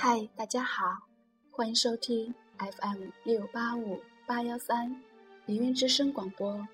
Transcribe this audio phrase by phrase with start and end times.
[0.00, 1.08] 嗨，大家好，
[1.50, 5.02] 欢迎收听 FM 六八五八幺三
[5.44, 6.64] 凌云之声广播，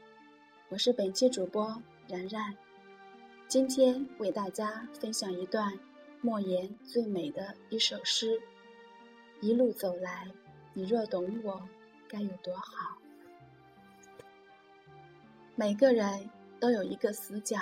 [0.69, 2.55] 我是本期主播然然，
[3.49, 5.73] 今天为大家分享一段
[6.21, 8.39] 莫言最美的一首诗：
[9.41, 10.31] 一路走来，
[10.75, 11.67] 你若懂我，
[12.07, 12.99] 该有多好。
[15.57, 16.29] 每个人
[16.61, 17.57] 都有一个死角，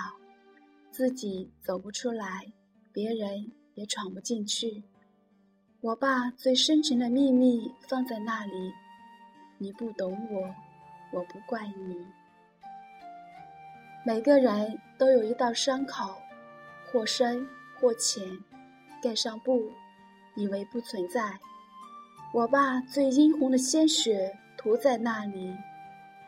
[0.91, 2.53] 自己走不出来，
[2.93, 4.83] 别人也闯不进去。
[5.83, 8.73] 我把最深沉的秘密放在那里，
[9.59, 10.55] 你不懂我，
[11.11, 12.07] 我不怪你。
[14.07, 16.15] 每个人都有一道伤口，
[16.87, 17.45] 或深
[17.81, 18.25] 或浅，
[19.03, 19.73] 盖上布，
[20.37, 21.37] 以为不存在。
[22.33, 25.53] 我把最殷红的鲜血涂在那里，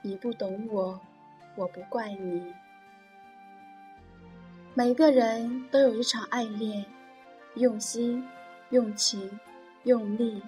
[0.03, 1.01] 你不懂我，
[1.55, 2.53] 我不怪你。
[4.75, 6.85] 每个人都有一场爱恋，
[7.55, 8.27] 用心。
[8.75, 9.31] 用情，
[9.85, 10.43] 用力，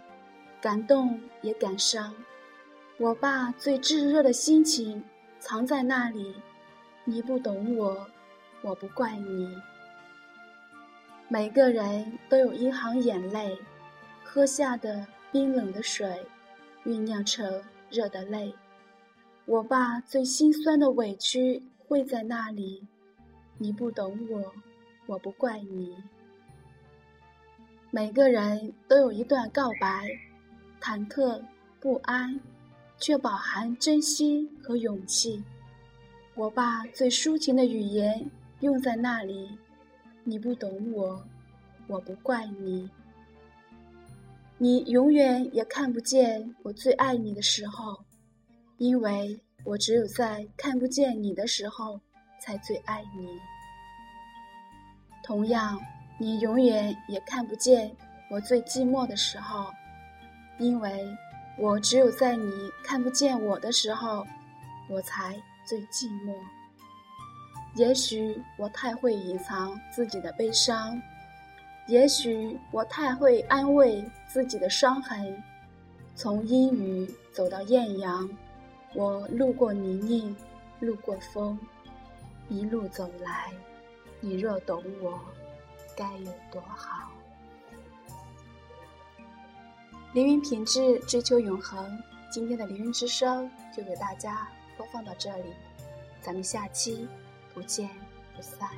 [0.61, 2.13] 感动也感伤。
[2.99, 5.05] 我把最炙热的心情
[5.39, 6.35] 藏在那里，
[7.05, 8.05] 你不懂我，
[8.63, 9.57] 我不怪你。
[11.29, 13.57] 每个人都有一行眼泪，
[14.25, 16.27] 喝下的冰冷的水，
[16.85, 18.53] 酝酿成热的泪。
[19.45, 22.89] 我把最心酸的委屈汇在那里，
[23.57, 24.53] 你不懂我，
[25.07, 25.97] 我不怪你。
[27.91, 30.07] 每个人都有一段告白，
[30.81, 31.41] 忐忑
[31.81, 32.39] 不安，
[32.99, 35.43] 却饱含真心和勇气。
[36.35, 38.29] 我把最抒情的语言
[38.61, 39.49] 用在那里，
[40.25, 41.25] 你不懂我，
[41.87, 42.91] 我不怪你。
[44.59, 48.05] 你永远也看不见我最爱你的时候，
[48.79, 52.01] 因为我只有在看不见你的时候，
[52.41, 53.39] 才最爱你。
[55.23, 55.81] 同样。
[56.19, 57.95] 你永远也看不见
[58.31, 59.67] 我最寂寞的时候，
[60.59, 61.05] 因为
[61.59, 62.51] 我只有在你
[62.83, 64.27] 看不见我的时候，
[64.89, 65.37] 我才
[65.67, 66.35] 最寂寞。
[67.75, 70.99] 也许我太会隐藏自己的悲伤，
[71.87, 75.43] 也许我太会安慰自己的伤痕。
[76.15, 78.27] 从阴雨走到艳阳，
[78.95, 80.35] 我路过泥泞，
[80.81, 81.59] 路过风，
[82.49, 83.53] 一路走来，
[84.21, 85.21] 你若懂我。
[85.97, 87.11] 该有多好！
[90.13, 91.99] 凌云品质，追求永恒。
[92.31, 95.55] 今天的凌云之声就给大家播放到这里，
[96.21, 97.09] 咱们下期
[97.55, 97.89] 不见
[98.35, 98.69] 不散。